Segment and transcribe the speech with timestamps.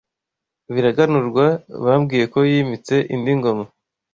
[0.73, 1.45] Biraganurwa
[1.85, 3.65] bambwiye Ko yimitse indi Ngoma